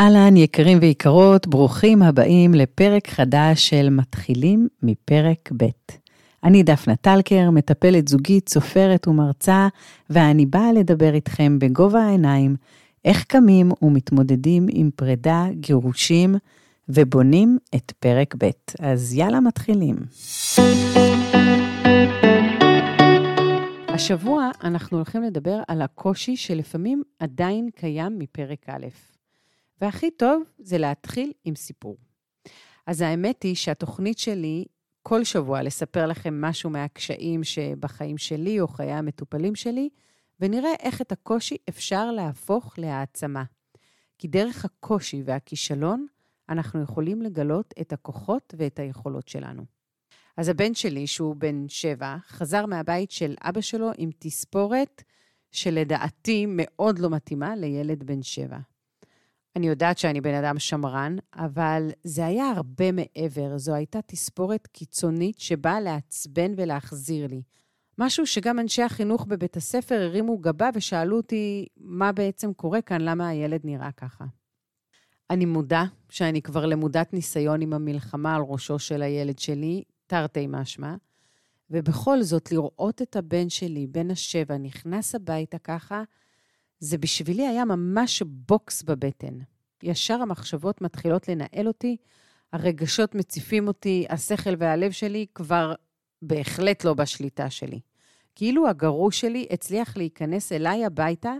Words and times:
אהלן, 0.00 0.36
יקרים 0.36 0.78
ויקרות, 0.80 1.46
ברוכים 1.46 2.02
הבאים 2.02 2.54
לפרק 2.54 3.08
חדש 3.08 3.68
של 3.68 3.90
מתחילים 3.90 4.68
מפרק 4.82 5.50
ב'. 5.56 5.66
אני 6.44 6.62
דפנה 6.62 6.96
טלקר, 6.96 7.50
מטפלת 7.50 8.08
זוגית, 8.08 8.48
סופרת 8.48 9.08
ומרצה, 9.08 9.68
ואני 10.10 10.46
באה 10.46 10.72
לדבר 10.72 11.14
איתכם 11.14 11.58
בגובה 11.58 12.02
העיניים, 12.02 12.56
איך 13.04 13.24
קמים 13.24 13.72
ומתמודדים 13.82 14.66
עם 14.70 14.90
פרידה, 14.96 15.46
גירושים, 15.52 16.34
ובונים 16.88 17.58
את 17.74 17.92
פרק 17.98 18.34
ב'. 18.38 18.50
אז 18.78 19.14
יאללה, 19.14 19.40
מתחילים. 19.40 19.96
השבוע 23.88 24.50
אנחנו 24.64 24.96
הולכים 24.96 25.22
לדבר 25.22 25.60
על 25.68 25.82
הקושי 25.82 26.36
שלפעמים 26.36 27.02
עדיין 27.18 27.68
קיים 27.74 28.18
מפרק 28.18 28.68
א'. 28.68 28.86
והכי 29.80 30.10
טוב 30.10 30.42
זה 30.58 30.78
להתחיל 30.78 31.32
עם 31.44 31.54
סיפור. 31.54 31.96
אז 32.86 33.00
האמת 33.00 33.42
היא 33.42 33.54
שהתוכנית 33.54 34.18
שלי 34.18 34.64
כל 35.02 35.24
שבוע 35.24 35.62
לספר 35.62 36.06
לכם 36.06 36.40
משהו 36.40 36.70
מהקשיים 36.70 37.44
שבחיים 37.44 38.18
שלי 38.18 38.60
או 38.60 38.68
חיי 38.68 38.92
המטופלים 38.92 39.54
שלי, 39.54 39.88
ונראה 40.40 40.74
איך 40.80 41.00
את 41.00 41.12
הקושי 41.12 41.56
אפשר 41.68 42.12
להפוך 42.12 42.78
להעצמה. 42.78 43.44
כי 44.18 44.28
דרך 44.28 44.64
הקושי 44.64 45.22
והכישלון 45.24 46.06
אנחנו 46.48 46.82
יכולים 46.82 47.22
לגלות 47.22 47.74
את 47.80 47.92
הכוחות 47.92 48.54
ואת 48.58 48.78
היכולות 48.78 49.28
שלנו. 49.28 49.64
אז 50.36 50.48
הבן 50.48 50.74
שלי, 50.74 51.06
שהוא 51.06 51.36
בן 51.36 51.68
שבע, 51.68 52.16
חזר 52.28 52.66
מהבית 52.66 53.10
של 53.10 53.34
אבא 53.42 53.60
שלו 53.60 53.90
עם 53.98 54.10
תספורת 54.18 55.02
שלדעתי 55.52 56.46
מאוד 56.48 56.98
לא 56.98 57.10
מתאימה 57.10 57.56
לילד 57.56 58.04
בן 58.04 58.22
שבע. 58.22 58.58
אני 59.56 59.68
יודעת 59.68 59.98
שאני 59.98 60.20
בן 60.20 60.34
אדם 60.34 60.58
שמרן, 60.58 61.16
אבל 61.34 61.90
זה 62.04 62.26
היה 62.26 62.50
הרבה 62.50 62.92
מעבר. 62.92 63.58
זו 63.58 63.74
הייתה 63.74 64.02
תספורת 64.06 64.66
קיצונית 64.66 65.38
שבאה 65.38 65.80
לעצבן 65.80 66.52
ולהחזיר 66.56 67.26
לי. 67.26 67.42
משהו 67.98 68.26
שגם 68.26 68.58
אנשי 68.58 68.82
החינוך 68.82 69.26
בבית 69.26 69.56
הספר 69.56 70.02
הרימו 70.02 70.38
גבה 70.38 70.70
ושאלו 70.74 71.16
אותי 71.16 71.66
מה 71.76 72.12
בעצם 72.12 72.52
קורה 72.52 72.82
כאן, 72.82 73.00
למה 73.00 73.28
הילד 73.28 73.60
נראה 73.64 73.92
ככה. 73.92 74.24
אני 75.30 75.44
מודה 75.44 75.84
שאני 76.08 76.42
כבר 76.42 76.66
למודת 76.66 77.12
ניסיון 77.12 77.60
עם 77.60 77.72
המלחמה 77.72 78.36
על 78.36 78.42
ראשו 78.42 78.78
של 78.78 79.02
הילד 79.02 79.38
שלי, 79.38 79.82
תרתי 80.06 80.46
משמע, 80.48 80.94
ובכל 81.70 82.22
זאת, 82.22 82.52
לראות 82.52 83.02
את 83.02 83.16
הבן 83.16 83.48
שלי, 83.48 83.86
בן 83.86 84.10
השבע, 84.10 84.58
נכנס 84.58 85.14
הביתה 85.14 85.58
ככה, 85.58 86.02
זה 86.80 86.98
בשבילי 86.98 87.46
היה 87.46 87.64
ממש 87.64 88.22
בוקס 88.22 88.82
בבטן. 88.82 89.38
ישר 89.82 90.14
המחשבות 90.14 90.80
מתחילות 90.80 91.28
לנהל 91.28 91.68
אותי, 91.68 91.96
הרגשות 92.52 93.14
מציפים 93.14 93.68
אותי, 93.68 94.06
השכל 94.08 94.54
והלב 94.58 94.90
שלי 94.90 95.26
כבר 95.34 95.74
בהחלט 96.22 96.84
לא 96.84 96.94
בשליטה 96.94 97.50
שלי. 97.50 97.80
כאילו 98.34 98.68
הגרוש 98.68 99.20
שלי 99.20 99.46
הצליח 99.50 99.96
להיכנס 99.96 100.52
אליי 100.52 100.84
הביתה 100.84 101.32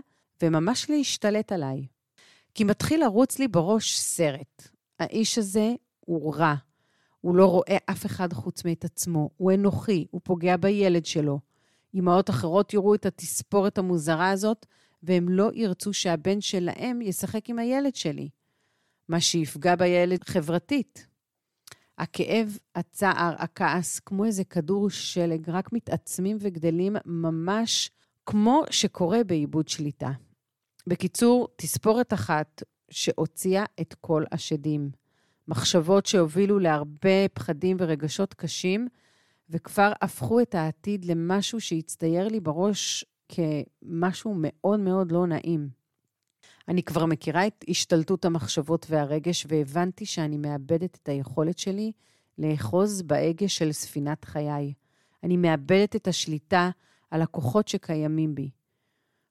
וממש 0.43 0.89
להשתלט 0.89 1.51
עליי. 1.51 1.85
כי 2.53 2.63
מתחיל 2.63 3.03
לרוץ 3.03 3.39
לי 3.39 3.47
בראש 3.47 3.99
סרט. 3.99 4.67
האיש 4.99 5.37
הזה 5.37 5.73
הוא 5.99 6.35
רע, 6.35 6.55
הוא 7.21 7.35
לא 7.35 7.45
רואה 7.45 7.77
אף 7.85 8.05
אחד 8.05 8.33
חוץ 8.33 8.65
מאת 8.65 8.85
עצמו, 8.85 9.29
הוא 9.37 9.51
אנוכי, 9.51 10.07
הוא 10.11 10.21
פוגע 10.23 10.57
בילד 10.57 11.05
שלו. 11.05 11.39
אמהות 11.95 12.29
אחרות 12.29 12.73
יראו 12.73 12.95
את 12.95 13.05
התספורת 13.05 13.77
המוזרה 13.77 14.29
הזאת, 14.29 14.65
והם 15.03 15.29
לא 15.29 15.51
ירצו 15.53 15.93
שהבן 15.93 16.41
שלהם 16.41 17.01
ישחק 17.01 17.49
עם 17.49 17.59
הילד 17.59 17.95
שלי, 17.95 18.29
מה 19.07 19.21
שיפגע 19.21 19.75
בילד 19.75 20.23
חברתית. 20.23 21.07
הכאב, 21.97 22.57
הצער, 22.75 23.33
הכעס, 23.37 23.99
כמו 23.99 24.25
איזה 24.25 24.43
כדור 24.43 24.89
שלג, 24.89 25.49
רק 25.49 25.73
מתעצמים 25.73 26.37
וגדלים 26.39 26.95
ממש 27.05 27.91
כמו 28.25 28.63
שקורה 28.69 29.23
באיבוד 29.23 29.67
שליטה. 29.67 30.11
בקיצור, 30.87 31.47
תספורת 31.55 32.13
אחת 32.13 32.63
שהוציאה 32.89 33.65
את 33.81 33.95
כל 34.01 34.23
השדים. 34.31 34.91
מחשבות 35.47 36.05
שהובילו 36.05 36.59
להרבה 36.59 37.27
פחדים 37.33 37.77
ורגשות 37.79 38.33
קשים, 38.33 38.87
וכבר 39.49 39.91
הפכו 40.01 40.41
את 40.41 40.55
העתיד 40.55 41.05
למשהו 41.05 41.61
שהצטייר 41.61 42.27
לי 42.27 42.39
בראש 42.39 43.05
כמשהו 43.31 44.35
מאוד 44.37 44.79
מאוד 44.79 45.11
לא 45.11 45.27
נעים. 45.27 45.69
אני 46.67 46.83
כבר 46.83 47.05
מכירה 47.05 47.47
את 47.47 47.65
השתלטות 47.69 48.25
המחשבות 48.25 48.85
והרגש, 48.89 49.45
והבנתי 49.49 50.05
שאני 50.05 50.37
מאבדת 50.37 50.97
את 51.03 51.09
היכולת 51.09 51.57
שלי 51.57 51.91
לאחוז 52.37 53.01
בהגה 53.01 53.47
של 53.47 53.71
ספינת 53.71 54.25
חיי. 54.25 54.73
אני 55.23 55.37
מאבדת 55.37 55.95
את 55.95 56.07
השליטה 56.07 56.69
על 57.11 57.21
הכוחות 57.21 57.67
שקיימים 57.67 58.35
בי. 58.35 58.49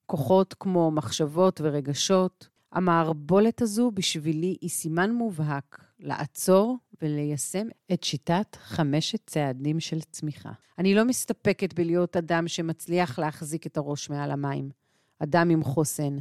כוחות 0.06 0.54
כמו 0.60 0.90
מחשבות 0.90 1.60
ורגשות. 1.64 2.48
המערבולת 2.72 3.62
הזו 3.62 3.90
בשבילי 3.94 4.56
היא 4.60 4.70
סימן 4.70 5.12
מובהק 5.12 5.89
לעצור 6.00 6.78
וליישם 7.02 7.66
את 7.92 8.04
שיטת 8.04 8.56
חמשת 8.60 9.20
צעדים 9.26 9.80
של 9.80 10.00
צמיחה. 10.00 10.50
אני 10.78 10.94
לא 10.94 11.04
מסתפקת 11.04 11.74
בלהיות 11.74 12.16
אדם 12.16 12.48
שמצליח 12.48 13.18
להחזיק 13.18 13.66
את 13.66 13.76
הראש 13.76 14.10
מעל 14.10 14.30
המים, 14.30 14.70
אדם 15.18 15.50
עם 15.50 15.64
חוסן. 15.64 16.16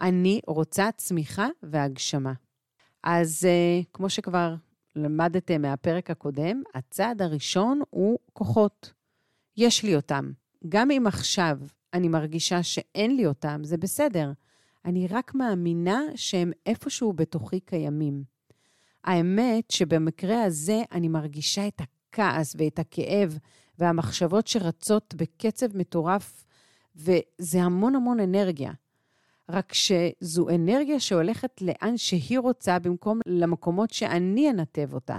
אני 0.00 0.40
רוצה 0.46 0.90
צמיחה 0.96 1.48
והגשמה. 1.62 2.32
אז 3.02 3.46
uh, 3.46 3.86
כמו 3.92 4.10
שכבר 4.10 4.54
למדתם 4.96 5.62
מהפרק 5.62 6.10
הקודם, 6.10 6.62
הצעד 6.74 7.22
הראשון 7.22 7.80
הוא 7.90 8.18
כוחות. 8.32 8.92
יש 9.56 9.82
לי 9.82 9.96
אותם. 9.96 10.32
גם 10.68 10.90
אם 10.90 11.06
עכשיו 11.06 11.58
אני 11.94 12.08
מרגישה 12.08 12.62
שאין 12.62 13.16
לי 13.16 13.26
אותם, 13.26 13.60
זה 13.64 13.76
בסדר. 13.76 14.32
אני 14.84 15.06
רק 15.06 15.34
מאמינה 15.34 16.00
שהם 16.14 16.52
איפשהו 16.66 17.12
בתוכי 17.12 17.60
קיימים. 17.60 18.31
האמת 19.04 19.70
שבמקרה 19.70 20.42
הזה 20.42 20.82
אני 20.92 21.08
מרגישה 21.08 21.68
את 21.68 21.80
הכעס 21.80 22.56
ואת 22.58 22.78
הכאב 22.78 23.38
והמחשבות 23.78 24.46
שרצות 24.46 25.14
בקצב 25.14 25.76
מטורף, 25.76 26.44
וזה 26.96 27.62
המון 27.62 27.94
המון 27.94 28.20
אנרגיה. 28.20 28.72
רק 29.48 29.72
שזו 29.72 30.48
אנרגיה 30.48 31.00
שהולכת 31.00 31.62
לאן 31.62 31.96
שהיא 31.96 32.38
רוצה 32.38 32.78
במקום 32.78 33.20
למקומות 33.26 33.90
שאני 33.90 34.50
אנתב 34.50 34.94
אותה. 34.94 35.18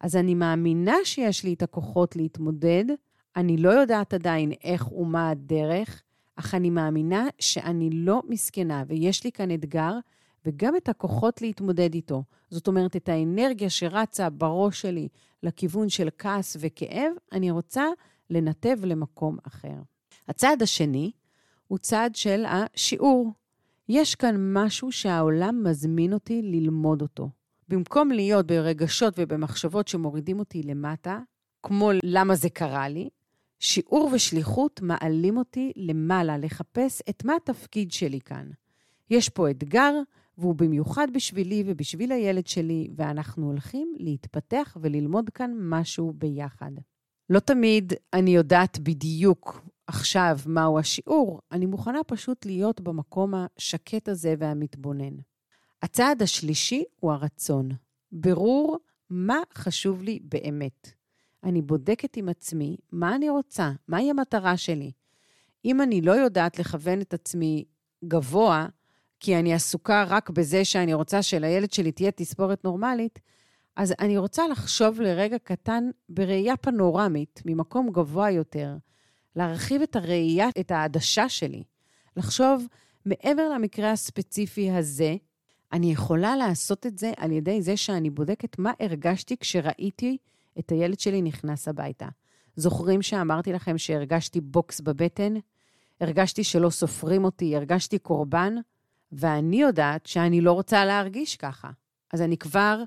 אז 0.00 0.16
אני 0.16 0.34
מאמינה 0.34 0.96
שיש 1.04 1.44
לי 1.44 1.52
את 1.52 1.62
הכוחות 1.62 2.16
להתמודד, 2.16 2.84
אני 3.36 3.56
לא 3.56 3.70
יודעת 3.70 4.14
עדיין 4.14 4.52
איך 4.64 4.92
ומה 4.92 5.30
הדרך, 5.30 6.02
אך 6.36 6.54
אני 6.54 6.70
מאמינה 6.70 7.28
שאני 7.38 7.90
לא 7.90 8.22
מסכנה 8.28 8.84
ויש 8.86 9.24
לי 9.24 9.32
כאן 9.32 9.54
אתגר 9.54 9.92
וגם 10.46 10.76
את 10.76 10.88
הכוחות 10.88 11.42
להתמודד 11.42 11.94
איתו. 11.94 12.22
זאת 12.50 12.68
אומרת, 12.68 12.96
את 12.96 13.08
האנרגיה 13.08 13.70
שרצה 13.70 14.30
בראש 14.30 14.80
שלי 14.80 15.08
לכיוון 15.42 15.88
של 15.88 16.08
כעס 16.18 16.56
וכאב, 16.60 17.12
אני 17.32 17.50
רוצה 17.50 17.84
לנתב 18.30 18.76
למקום 18.84 19.38
אחר. 19.46 19.76
הצעד 20.28 20.62
השני 20.62 21.10
הוא 21.66 21.78
צעד 21.78 22.14
של 22.14 22.44
השיעור. 22.48 23.32
יש 23.88 24.14
כאן 24.14 24.36
משהו 24.38 24.92
שהעולם 24.92 25.64
מזמין 25.64 26.12
אותי 26.12 26.42
ללמוד 26.42 27.02
אותו. 27.02 27.30
במקום 27.68 28.10
להיות 28.10 28.46
ברגשות 28.46 29.14
ובמחשבות 29.16 29.88
שמורידים 29.88 30.38
אותי 30.38 30.62
למטה, 30.62 31.18
כמו 31.62 31.90
למה 32.04 32.34
זה 32.34 32.48
קרה 32.48 32.88
לי, 32.88 33.08
שיעור 33.58 34.10
ושליחות 34.12 34.80
מעלים 34.82 35.36
אותי 35.36 35.72
למעלה 35.76 36.38
לחפש 36.38 37.02
את 37.10 37.24
מה 37.24 37.32
התפקיד 37.36 37.92
שלי 37.92 38.20
כאן. 38.20 38.50
יש 39.10 39.28
פה 39.28 39.50
אתגר, 39.50 39.94
והוא 40.40 40.54
במיוחד 40.54 41.06
בשבילי 41.14 41.64
ובשביל 41.66 42.12
הילד 42.12 42.46
שלי, 42.46 42.88
ואנחנו 42.96 43.46
הולכים 43.46 43.94
להתפתח 43.98 44.76
וללמוד 44.80 45.30
כאן 45.30 45.50
משהו 45.58 46.12
ביחד. 46.12 46.70
לא 47.30 47.40
תמיד 47.40 47.92
אני 48.12 48.30
יודעת 48.30 48.78
בדיוק 48.78 49.60
עכשיו 49.86 50.38
מהו 50.46 50.78
השיעור, 50.78 51.40
אני 51.52 51.66
מוכנה 51.66 52.04
פשוט 52.06 52.46
להיות 52.46 52.80
במקום 52.80 53.34
השקט 53.34 54.08
הזה 54.08 54.34
והמתבונן. 54.38 55.14
הצעד 55.82 56.22
השלישי 56.22 56.84
הוא 57.00 57.12
הרצון. 57.12 57.68
ברור 58.12 58.78
מה 59.10 59.38
חשוב 59.54 60.02
לי 60.02 60.18
באמת. 60.22 60.92
אני 61.44 61.62
בודקת 61.62 62.16
עם 62.16 62.28
עצמי 62.28 62.76
מה 62.92 63.14
אני 63.14 63.30
רוצה, 63.30 63.72
מהי 63.88 64.10
המטרה 64.10 64.56
שלי. 64.56 64.92
אם 65.64 65.80
אני 65.80 66.00
לא 66.00 66.12
יודעת 66.12 66.58
לכוון 66.58 67.00
את 67.00 67.14
עצמי 67.14 67.64
גבוה, 68.04 68.66
כי 69.20 69.36
אני 69.36 69.54
עסוקה 69.54 70.04
רק 70.08 70.30
בזה 70.30 70.64
שאני 70.64 70.94
רוצה 70.94 71.22
שלילד 71.22 71.72
שלי 71.72 71.92
תהיה 71.92 72.10
תספורת 72.10 72.64
נורמלית, 72.64 73.18
אז 73.76 73.94
אני 74.00 74.18
רוצה 74.18 74.48
לחשוב 74.48 75.00
לרגע 75.00 75.38
קטן 75.38 75.90
בראייה 76.08 76.56
פנורמית, 76.56 77.42
ממקום 77.46 77.90
גבוה 77.90 78.30
יותר, 78.30 78.76
להרחיב 79.36 79.82
את 79.82 79.96
הראייה, 79.96 80.48
את 80.60 80.70
העדשה 80.70 81.28
שלי, 81.28 81.62
לחשוב 82.16 82.66
מעבר 83.06 83.48
למקרה 83.48 83.92
הספציפי 83.92 84.70
הזה, 84.70 85.16
אני 85.72 85.92
יכולה 85.92 86.36
לעשות 86.36 86.86
את 86.86 86.98
זה 86.98 87.12
על 87.16 87.32
ידי 87.32 87.62
זה 87.62 87.76
שאני 87.76 88.10
בודקת 88.10 88.58
מה 88.58 88.72
הרגשתי 88.80 89.36
כשראיתי 89.36 90.16
את 90.58 90.72
הילד 90.72 91.00
שלי 91.00 91.22
נכנס 91.22 91.68
הביתה. 91.68 92.08
זוכרים 92.56 93.02
שאמרתי 93.02 93.52
לכם 93.52 93.78
שהרגשתי 93.78 94.40
בוקס 94.40 94.80
בבטן? 94.80 95.34
הרגשתי 96.00 96.44
שלא 96.44 96.70
סופרים 96.70 97.24
אותי, 97.24 97.56
הרגשתי 97.56 97.98
קורבן, 97.98 98.54
ואני 99.12 99.60
יודעת 99.60 100.06
שאני 100.06 100.40
לא 100.40 100.52
רוצה 100.52 100.84
להרגיש 100.84 101.36
ככה. 101.36 101.70
אז 102.12 102.22
אני 102.22 102.36
כבר 102.36 102.82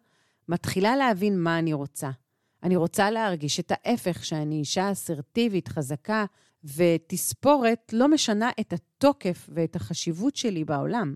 מתחילה 0.50 0.96
להבין 0.96 1.40
מה 1.40 1.60
אני 1.60 1.74
רוצה. 1.74 2.10
אני 2.64 2.76
רוצה 2.76 3.12
להרגיש 3.12 3.60
את 3.60 3.72
ההפך, 3.72 4.26
שאני 4.26 4.60
אישה 4.60 4.92
אסרטיבית, 4.92 5.68
חזקה, 5.68 6.26
ותספורת 6.64 7.94
לא 7.94 8.08
משנה 8.08 8.50
את 8.60 8.74
התוקף 8.74 9.50
ואת 9.54 9.76
החשיבות 9.76 10.36
שלי 10.36 10.64
בעולם. 10.64 11.14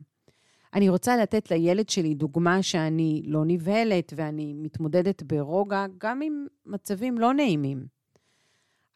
אני 0.73 0.89
רוצה 0.89 1.17
לתת 1.17 1.51
לילד 1.51 1.89
שלי 1.89 2.13
דוגמה 2.13 2.63
שאני 2.63 3.21
לא 3.25 3.45
נבהלת 3.45 4.13
ואני 4.15 4.53
מתמודדת 4.53 5.23
ברוגע, 5.23 5.85
גם 5.97 6.21
עם 6.21 6.45
מצבים 6.65 7.17
לא 7.17 7.33
נעימים. 7.33 7.85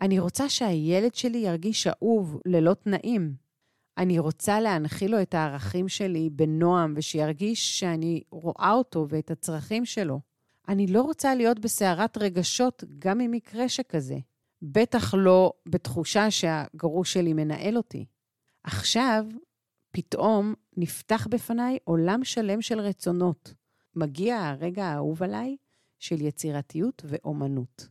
אני 0.02 0.20
רוצה 0.20 0.50
שהילד 0.50 1.16
שלי 1.16 1.38
ירגיש 1.38 1.88
אהוב 1.88 2.40
ללא 2.46 2.74
תנאים. 2.74 3.34
אני 4.02 4.20
רוצה 4.20 4.60
להנחיל 4.60 5.12
לו 5.12 5.22
את 5.22 5.34
הערכים 5.34 5.90
שלי 5.90 6.30
בנועם 6.30 6.94
ושירגיש 6.98 7.80
שאני 7.80 8.22
רואה 8.32 8.72
אותו 8.72 9.06
ואת 9.10 9.32
הצרכים 9.32 9.86
שלו. 9.86 10.20
אני 10.68 10.88
לא 10.88 11.02
רוצה 11.02 11.36
להיות 11.36 11.60
בסערת 11.60 12.18
רגשות 12.18 12.84
גם 13.00 13.20
עם 13.20 13.32
מקרה 13.32 13.70
שכזה. 13.70 14.18
בטח 14.62 15.14
לא 15.14 15.54
בתחושה 15.66 16.32
שהגרוש 16.32 17.14
שלי 17.14 17.34
מנהל 17.34 17.78
אותי. 17.78 18.06
עכשיו, 18.64 19.26
פתאום 19.92 20.54
נפתח 20.78 21.28
בפניי 21.30 21.78
עולם 21.84 22.24
שלם 22.24 22.62
של 22.62 22.80
רצונות. 22.80 23.54
מגיע 23.96 24.38
הרגע 24.38 24.86
האהוב 24.86 25.24
עליי 25.24 25.58
של 26.00 26.22
יצירתיות 26.22 27.02
ואומנות, 27.06 27.88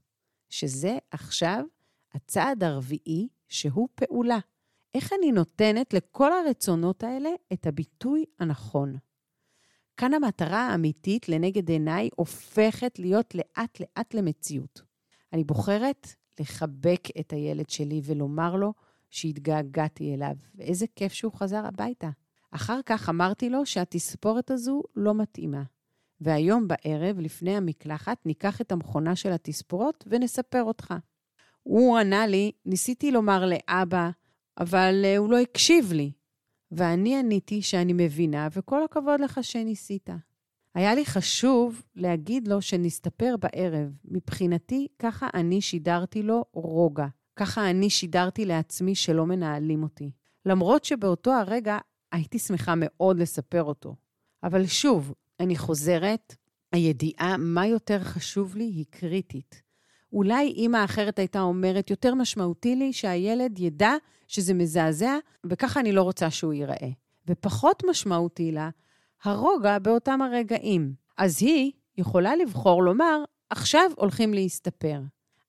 שזה 0.49 0.99
עכשיו 1.11 1.65
הצעד 2.15 2.65
הרביעי 2.65 3.29
שהוא 3.49 3.89
פעולה. 3.95 4.39
איך 4.95 5.13
אני 5.19 5.33
נותנת 5.33 5.95
לכל 5.95 6.33
הרצונות 6.33 7.05
האלה 7.05 7.31
את 7.53 7.67
הביטוי 7.67 8.25
הנכון? 8.39 8.97
כאן 9.97 10.15
המטרה 10.15 10.69
האמיתית 10.69 11.29
לנגד 11.29 11.69
עיניי 11.69 12.09
הופכת 12.17 12.99
להיות 12.99 13.35
לאט-לאט 13.35 14.15
למציאות. 14.15 14.83
אני 15.33 15.45
בוחרת 15.45 16.09
לחבק 16.41 17.01
את 17.21 17.33
הילד 17.33 17.71
שלי 17.71 18.01
ולומר 18.05 18.57
לו 18.57 18.73
שהתגעגעתי 19.11 20.15
אליו, 20.15 20.35
ואיזה 20.55 20.87
כיף 20.97 21.13
שהוא 21.13 21.33
חזר 21.33 21.67
הביתה. 21.67 22.11
אחר 22.51 22.81
כך 22.87 23.09
אמרתי 23.09 23.51
לו 23.51 23.67
שהתספורת 23.67 24.51
הזו 24.51 24.83
לא 24.97 25.15
מתאימה. 25.15 25.63
והיום 26.21 26.69
בערב, 26.69 27.19
לפני 27.19 27.57
המקלחת, 27.57 28.27
ניקח 28.27 28.61
את 28.61 28.73
המכונה 28.73 29.17
של 29.17 29.33
התספורות 29.33 30.05
ונספר 30.07 30.63
אותך. 30.63 30.95
הוא 31.63 31.99
ענה 31.99 32.27
לי, 32.27 32.53
ניסיתי 32.67 33.11
לומר 33.11 33.47
לאבא, 33.47 34.11
אבל 34.61 35.05
uh, 35.05 35.19
הוא 35.19 35.31
לא 35.31 35.39
הקשיב 35.39 35.93
לי. 35.93 36.13
ואני 36.73 37.19
עניתי 37.19 37.63
שאני 37.63 37.93
מבינה, 37.93 38.49
וכל 38.53 38.85
הכבוד 38.85 39.21
לך 39.21 39.39
שניסית. 39.43 40.11
היה 40.75 40.95
לי 40.95 41.07
חשוב 41.07 41.83
להגיד 41.97 42.49
לו 42.49 42.63
שנסתפר 42.63 43.35
בערב. 43.41 43.93
מבחינתי, 44.05 44.87
ככה 44.99 45.29
אני 45.35 45.61
שידרתי 45.61 46.23
לו 46.23 46.45
רוגע. 46.53 47.07
ככה 47.37 47.71
אני 47.71 47.91
שידרתי 47.91 48.45
לעצמי 48.45 48.95
שלא 48.95 49.27
מנהלים 49.27 49.83
אותי. 49.83 50.11
למרות 50.47 50.85
שבאותו 50.85 51.33
הרגע 51.33 51.79
הייתי 52.13 52.39
שמחה 52.39 52.75
מאוד 52.77 53.19
לספר 53.19 53.63
אותו. 53.63 53.97
אבל 54.43 54.67
שוב, 54.67 55.15
אני 55.41 55.57
חוזרת, 55.57 56.35
הידיעה 56.73 57.37
מה 57.37 57.67
יותר 57.67 58.05
חשוב 58.05 58.57
לי 58.57 58.65
היא 58.65 58.85
קריטית. 58.91 59.63
אולי 60.13 60.47
אימא 60.47 60.85
אחרת 60.85 61.19
הייתה 61.19 61.41
אומרת, 61.41 61.91
יותר 61.91 62.15
משמעותי 62.15 62.77
לי 62.77 62.93
שהילד 62.93 63.59
ידע 63.59 63.93
שזה 64.27 64.55
מזעזע, 64.55 65.19
וככה 65.47 65.81
אני 65.81 65.93
לא 65.93 66.03
רוצה 66.03 66.31
שהוא 66.31 66.53
ייראה. 66.53 66.91
ופחות 67.29 67.83
משמעותי 67.91 68.53
לה, 68.53 68.71
הרוגע 69.25 69.79
באותם 69.79 70.23
הרגעים. 70.23 70.95
אז 71.19 71.43
היא 71.43 71.73
יכולה 71.99 72.37
לבחור 72.37 72.83
לומר, 72.83 73.25
עכשיו 73.51 73.91
הולכים 73.97 74.35
להסתפר. 74.35 75.01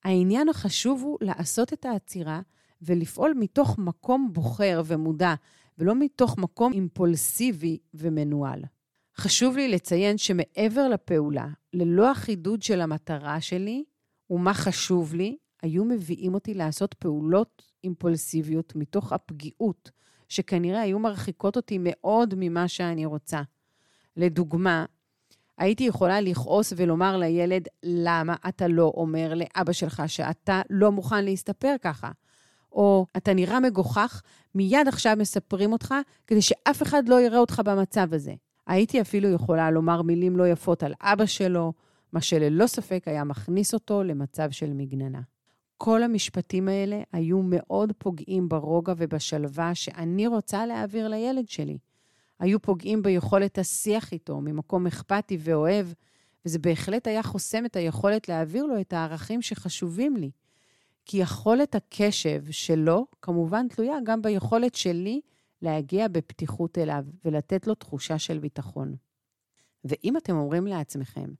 העניין 0.04 0.48
החשוב 0.48 1.02
הוא 1.02 1.18
לעשות 1.20 1.72
את 1.72 1.84
העצירה 1.84 2.40
ולפעול 2.82 3.34
מתוך 3.36 3.78
מקום 3.78 4.30
בוחר 4.32 4.82
ומודע, 4.86 5.34
ולא 5.78 5.94
מתוך 5.94 6.38
מקום 6.38 6.72
אימפולסיבי 6.72 7.78
ומנוהל. 7.94 8.62
חשוב 9.16 9.56
לי 9.56 9.68
לציין 9.68 10.18
שמעבר 10.18 10.88
לפעולה, 10.88 11.46
ללא 11.72 12.10
החידוד 12.10 12.62
של 12.62 12.80
המטרה 12.80 13.40
שלי 13.40 13.84
ומה 14.32 14.54
חשוב 14.54 15.14
לי, 15.14 15.36
היו 15.62 15.84
מביאים 15.84 16.34
אותי 16.34 16.54
לעשות 16.54 16.94
פעולות 16.94 17.62
אימפולסיביות 17.84 18.72
מתוך 18.76 19.12
הפגיעות, 19.12 19.90
שכנראה 20.28 20.80
היו 20.80 20.98
מרחיקות 20.98 21.56
אותי 21.56 21.78
מאוד 21.80 22.34
ממה 22.36 22.68
שאני 22.68 23.06
רוצה. 23.06 23.42
לדוגמה, 24.16 24.84
הייתי 25.58 25.84
יכולה 25.84 26.20
לכעוס 26.20 26.72
ולומר 26.76 27.16
לילד, 27.16 27.68
למה 27.82 28.36
אתה 28.48 28.68
לא 28.68 28.92
אומר 28.96 29.34
לאבא 29.34 29.72
שלך 29.72 30.02
שאתה 30.06 30.62
לא 30.70 30.92
מוכן 30.92 31.24
להסתפר 31.24 31.74
ככה? 31.82 32.10
או 32.72 33.06
אתה 33.16 33.34
נראה 33.34 33.60
מגוחך, 33.60 34.22
מיד 34.54 34.88
עכשיו 34.88 35.16
מספרים 35.18 35.72
אותך, 35.72 35.94
כדי 36.26 36.42
שאף 36.42 36.82
אחד 36.82 37.08
לא 37.08 37.20
יראה 37.20 37.38
אותך 37.38 37.62
במצב 37.64 38.14
הזה. 38.14 38.34
הייתי 38.66 39.00
אפילו 39.00 39.28
יכולה 39.28 39.70
לומר 39.70 40.02
מילים 40.02 40.36
לא 40.36 40.48
יפות 40.48 40.82
על 40.82 40.94
אבא 41.00 41.26
שלו, 41.26 41.72
מה 42.12 42.20
שללא 42.20 42.66
ספק 42.66 43.02
היה 43.06 43.24
מכניס 43.24 43.74
אותו 43.74 44.02
למצב 44.02 44.50
של 44.50 44.72
מגננה. 44.72 45.20
כל 45.76 46.02
המשפטים 46.02 46.68
האלה 46.68 47.02
היו 47.12 47.42
מאוד 47.42 47.92
פוגעים 47.98 48.48
ברוגע 48.48 48.92
ובשלווה 48.96 49.74
שאני 49.74 50.26
רוצה 50.26 50.66
להעביר 50.66 51.08
לילד 51.08 51.48
שלי. 51.48 51.78
היו 52.38 52.62
פוגעים 52.62 53.02
ביכולת 53.02 53.58
השיח 53.58 54.12
איתו 54.12 54.40
ממקום 54.40 54.86
אכפתי 54.86 55.38
ואוהב, 55.40 55.86
וזה 56.44 56.58
בהחלט 56.58 57.06
היה 57.06 57.22
חוסם 57.22 57.64
את 57.64 57.76
היכולת 57.76 58.28
להעביר 58.28 58.66
לו 58.66 58.80
את 58.80 58.92
הערכים 58.92 59.42
שחשובים 59.42 60.16
לי. 60.16 60.30
כי 61.04 61.16
יכולת 61.16 61.74
הקשב 61.74 62.42
שלו 62.50 63.06
כמובן 63.22 63.68
תלויה 63.68 63.96
גם 64.04 64.22
ביכולת 64.22 64.74
שלי 64.74 65.20
להגיע 65.62 66.08
בפתיחות 66.08 66.78
אליו 66.78 67.04
ולתת 67.24 67.66
לו 67.66 67.74
תחושה 67.74 68.18
של 68.18 68.38
ביטחון. 68.38 68.94
ואם 69.84 70.16
אתם 70.16 70.36
אומרים 70.36 70.66
לעצמכם, 70.66 71.30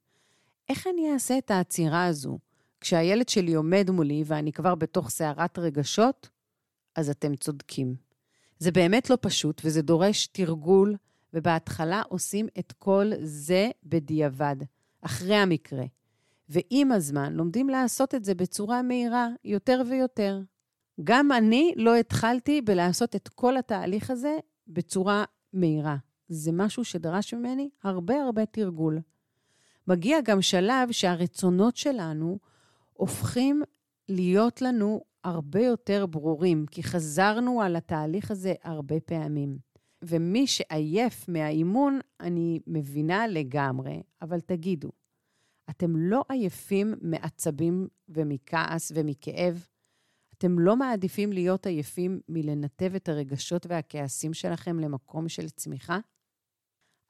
איך 0.68 0.86
אני 0.86 1.12
אעשה 1.12 1.38
את 1.38 1.50
העצירה 1.50 2.06
הזו 2.06 2.38
כשהילד 2.80 3.28
שלי 3.28 3.54
עומד 3.54 3.90
מולי 3.90 4.22
ואני 4.26 4.52
כבר 4.52 4.74
בתוך 4.74 5.10
סערת 5.10 5.58
רגשות? 5.58 6.28
אז 6.96 7.10
אתם 7.10 7.36
צודקים. 7.36 7.94
זה 8.58 8.70
באמת 8.70 9.10
לא 9.10 9.18
פשוט 9.20 9.62
וזה 9.64 9.82
דורש 9.82 10.26
תרגול, 10.26 10.96
ובהתחלה 11.34 12.02
עושים 12.08 12.46
את 12.58 12.72
כל 12.78 13.10
זה 13.22 13.70
בדיעבד, 13.84 14.56
אחרי 15.00 15.34
המקרה. 15.34 15.84
ועם 16.48 16.92
הזמן 16.92 17.32
לומדים 17.32 17.68
לעשות 17.68 18.14
את 18.14 18.24
זה 18.24 18.34
בצורה 18.34 18.82
מהירה 18.82 19.28
יותר 19.44 19.82
ויותר. 19.90 20.40
גם 21.04 21.32
אני 21.32 21.72
לא 21.76 21.96
התחלתי 21.96 22.62
בלעשות 22.62 23.16
את 23.16 23.28
כל 23.28 23.56
התהליך 23.56 24.10
הזה 24.10 24.36
בצורה 24.68 25.24
מהירה. 25.52 25.96
זה 26.28 26.52
משהו 26.52 26.84
שדרש 26.84 27.34
ממני 27.34 27.70
הרבה 27.82 28.22
הרבה 28.22 28.46
תרגול. 28.46 29.00
מגיע 29.88 30.20
גם 30.24 30.42
שלב 30.42 30.92
שהרצונות 30.92 31.76
שלנו 31.76 32.38
הופכים 32.92 33.62
להיות 34.08 34.62
לנו 34.62 35.00
הרבה 35.24 35.60
יותר 35.60 36.06
ברורים, 36.06 36.66
כי 36.70 36.82
חזרנו 36.82 37.62
על 37.62 37.76
התהליך 37.76 38.30
הזה 38.30 38.54
הרבה 38.62 39.00
פעמים. 39.00 39.58
ומי 40.04 40.46
שעייף 40.46 41.28
מהאימון, 41.28 42.00
אני 42.20 42.60
מבינה 42.66 43.26
לגמרי, 43.26 44.02
אבל 44.22 44.40
תגידו, 44.40 44.90
אתם 45.70 45.96
לא 45.96 46.24
עייפים 46.28 46.94
מעצבים 47.00 47.88
ומכעס 48.08 48.92
ומכאב? 48.94 49.66
אתם 50.38 50.58
לא 50.58 50.76
מעדיפים 50.76 51.32
להיות 51.32 51.66
עייפים 51.66 52.20
מלנתב 52.28 52.94
את 52.94 53.08
הרגשות 53.08 53.66
והכעסים 53.66 54.34
שלכם 54.34 54.78
למקום 54.78 55.28
של 55.28 55.48
צמיחה? 55.48 55.98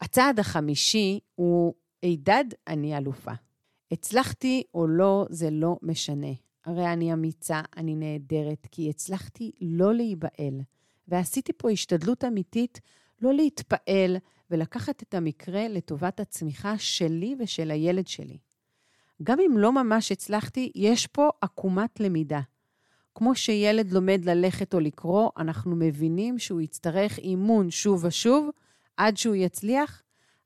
הצעד 0.00 0.38
החמישי 0.38 1.20
הוא 1.34 1.74
הידד 2.02 2.44
אני 2.68 2.96
אלופה. 2.96 3.32
הצלחתי 3.90 4.62
או 4.74 4.86
לא, 4.86 5.26
זה 5.30 5.50
לא 5.50 5.76
משנה. 5.82 6.32
הרי 6.64 6.92
אני 6.92 7.12
אמיצה, 7.12 7.60
אני 7.76 7.94
נהדרת, 7.94 8.66
כי 8.70 8.90
הצלחתי 8.90 9.52
לא 9.60 9.94
להיבהל. 9.94 10.60
ועשיתי 11.08 11.52
פה 11.56 11.70
השתדלות 11.70 12.24
אמיתית 12.24 12.80
לא 13.20 13.34
להתפעל 13.34 14.16
ולקחת 14.50 15.02
את 15.02 15.14
המקרה 15.14 15.68
לטובת 15.68 16.20
הצמיחה 16.20 16.78
שלי 16.78 17.36
ושל 17.38 17.70
הילד 17.70 18.06
שלי. 18.06 18.38
גם 19.22 19.38
אם 19.40 19.58
לא 19.58 19.72
ממש 19.72 20.12
הצלחתי, 20.12 20.72
יש 20.74 21.06
פה 21.06 21.28
עקומת 21.40 22.00
למידה. 22.00 22.40
כמו 23.14 23.34
שילד 23.34 23.92
לומד 23.92 24.24
ללכת 24.24 24.74
או 24.74 24.80
לקרוא, 24.80 25.30
אנחנו 25.36 25.76
מבינים 25.76 26.38
שהוא 26.38 26.60
יצטרך 26.60 27.18
אימון 27.18 27.70
שוב 27.70 28.04
ושוב 28.04 28.50
עד 28.96 29.16
שהוא 29.16 29.34
יצליח, 29.34 30.02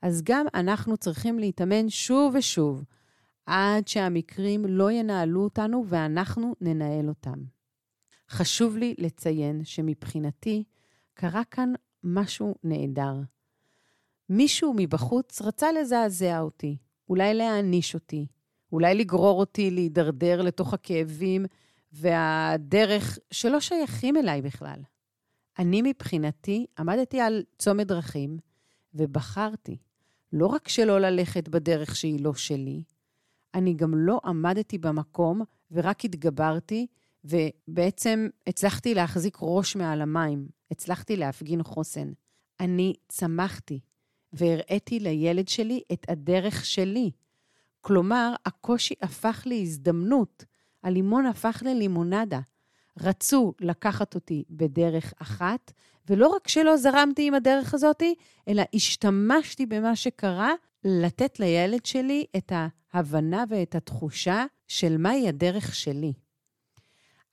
אז 0.06 0.22
גם 0.24 0.46
אנחנו 0.54 0.96
צריכים 0.96 1.38
להתאמן 1.38 1.88
שוב 1.88 2.34
ושוב, 2.34 2.84
עד 3.46 3.88
שהמקרים 3.88 4.64
לא 4.64 4.90
ינהלו 4.90 5.44
אותנו 5.44 5.84
ואנחנו 5.86 6.54
ננהל 6.60 7.08
אותם. 7.08 7.44
חשוב 8.30 8.76
לי 8.76 8.94
לציין 8.98 9.64
שמבחינתי 9.64 10.64
קרה 11.14 11.44
כאן 11.44 11.72
משהו 12.04 12.54
נהדר. 12.64 13.14
מישהו 14.28 14.74
מבחוץ 14.76 15.42
רצה 15.42 15.72
לזעזע 15.72 16.40
אותי, 16.40 16.76
אולי 17.08 17.34
להעניש 17.34 17.94
אותי, 17.94 18.26
אולי 18.72 18.94
לגרור 18.94 19.40
אותי 19.40 19.70
להידרדר 19.70 20.42
לתוך 20.42 20.74
הכאבים 20.74 21.46
והדרך 21.92 23.18
שלא 23.30 23.60
שייכים 23.60 24.16
אליי 24.16 24.42
בכלל. 24.42 24.80
אני 25.58 25.82
מבחינתי 25.82 26.66
עמדתי 26.78 27.20
על 27.20 27.42
צומת 27.58 27.86
דרכים 27.86 28.38
ובחרתי 28.94 29.76
לא 30.32 30.46
רק 30.46 30.68
שלא 30.68 30.98
ללכת 30.98 31.48
בדרך 31.48 31.96
שהיא 31.96 32.20
לא 32.20 32.34
שלי, 32.34 32.82
אני 33.54 33.74
גם 33.74 33.94
לא 33.94 34.20
עמדתי 34.24 34.78
במקום 34.78 35.42
ורק 35.70 36.04
התגברתי, 36.04 36.86
ובעצם 37.24 38.28
הצלחתי 38.46 38.94
להחזיק 38.94 39.36
ראש 39.40 39.76
מעל 39.76 40.02
המים, 40.02 40.48
הצלחתי 40.70 41.16
להפגין 41.16 41.62
חוסן. 41.62 42.12
אני 42.60 42.94
צמחתי 43.08 43.80
והראיתי 44.32 45.00
לילד 45.00 45.48
שלי 45.48 45.82
את 45.92 46.06
הדרך 46.08 46.64
שלי. 46.64 47.10
כלומר, 47.80 48.34
הקושי 48.46 48.94
הפך 49.02 49.42
להזדמנות, 49.46 50.44
הלימון 50.82 51.26
הפך 51.26 51.62
ללימונדה. 51.66 52.40
רצו 53.00 53.52
לקחת 53.60 54.14
אותי 54.14 54.44
בדרך 54.50 55.14
אחת, 55.18 55.72
ולא 56.10 56.28
רק 56.28 56.48
שלא 56.48 56.76
זרמתי 56.76 57.26
עם 57.26 57.34
הדרך 57.34 57.74
הזאת, 57.74 58.02
אלא 58.48 58.62
השתמשתי 58.74 59.66
במה 59.66 59.96
שקרה 59.96 60.52
לתת 60.84 61.40
לילד 61.40 61.86
שלי 61.86 62.24
את 62.36 62.52
ההבנה 62.92 63.44
ואת 63.48 63.74
התחושה 63.74 64.44
של 64.68 64.96
מהי 64.96 65.28
הדרך 65.28 65.74
שלי. 65.74 66.12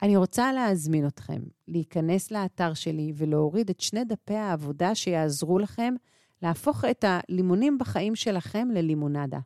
אני 0.01 0.17
רוצה 0.17 0.53
להזמין 0.53 1.07
אתכם 1.07 1.41
להיכנס 1.67 2.31
לאתר 2.31 2.73
שלי 2.73 3.13
ולהוריד 3.15 3.69
את 3.69 3.79
שני 3.79 4.05
דפי 4.05 4.35
העבודה 4.35 4.95
שיעזרו 4.95 5.59
לכם 5.59 5.93
להפוך 6.41 6.85
את 6.85 7.05
הלימונים 7.07 7.77
בחיים 7.77 8.15
שלכם 8.15 8.67
ללימונדה. 8.73 9.39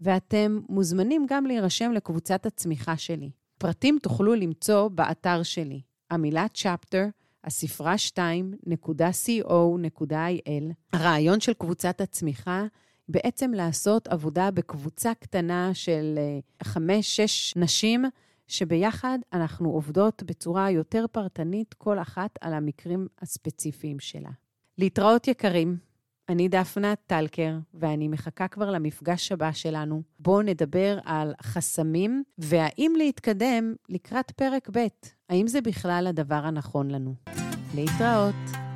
ואתם 0.00 0.60
מוזמנים 0.68 1.26
גם 1.28 1.46
להירשם 1.46 1.92
לקבוצת 1.92 2.46
הצמיחה 2.46 2.96
שלי. 2.96 3.30
פרטים 3.62 3.98
תוכלו 4.02 4.34
למצוא 4.34 4.88
באתר 4.88 5.42
שלי, 5.42 5.80
המילה 6.10 6.46
צ'פטר, 6.54 7.06
הספרה 7.44 7.94
2.co.il. 7.94 8.72
הרעיון 10.92 11.40
של 11.40 11.52
קבוצת 11.52 12.00
הצמיחה 12.00 12.64
בעצם 13.08 13.52
לעשות 13.54 14.08
עבודה 14.08 14.50
בקבוצה 14.50 15.14
קטנה 15.14 15.70
של 15.74 16.14
אה, 16.18 16.38
חמש-שש 16.62 17.56
נשים, 17.56 18.04
שביחד 18.46 19.18
אנחנו 19.32 19.70
עובדות 19.70 20.22
בצורה 20.22 20.70
יותר 20.70 21.04
פרטנית, 21.12 21.74
כל 21.74 21.98
אחת 21.98 22.38
על 22.40 22.54
המקרים 22.54 23.06
הספציפיים 23.20 24.00
שלה. 24.00 24.30
להתראות 24.78 25.28
יקרים, 25.28 25.76
אני 26.28 26.48
דפנה 26.48 26.94
טלקר, 27.06 27.54
ואני 27.74 28.08
מחכה 28.08 28.48
כבר 28.48 28.70
למפגש 28.70 29.32
הבא 29.32 29.52
שלנו. 29.52 30.02
בואו 30.18 30.42
נדבר 30.42 30.98
על 31.04 31.32
חסמים, 31.42 32.22
והאם 32.38 32.92
להתקדם 32.98 33.74
לקראת 33.88 34.30
פרק 34.30 34.68
ב', 34.72 34.86
האם 35.28 35.46
זה 35.46 35.60
בכלל 35.60 36.06
הדבר 36.08 36.34
הנכון 36.44 36.90
לנו. 36.90 37.14
להתראות. 37.74 38.71